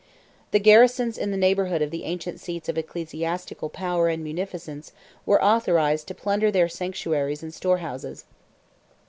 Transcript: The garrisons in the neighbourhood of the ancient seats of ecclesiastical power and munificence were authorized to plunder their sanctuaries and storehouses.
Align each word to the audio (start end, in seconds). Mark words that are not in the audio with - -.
The 0.49 0.57
garrisons 0.57 1.15
in 1.15 1.29
the 1.29 1.37
neighbourhood 1.37 1.83
of 1.83 1.91
the 1.91 2.05
ancient 2.05 2.39
seats 2.39 2.67
of 2.67 2.75
ecclesiastical 2.75 3.69
power 3.69 4.07
and 4.07 4.23
munificence 4.23 4.91
were 5.27 5.43
authorized 5.45 6.07
to 6.07 6.15
plunder 6.15 6.49
their 6.49 6.67
sanctuaries 6.67 7.43
and 7.43 7.53
storehouses. 7.53 8.25